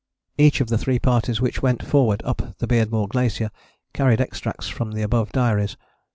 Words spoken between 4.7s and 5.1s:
the